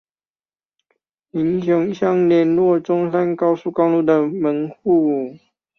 [1.29, 5.37] 民雄鄉聯絡中山高速公路的門戶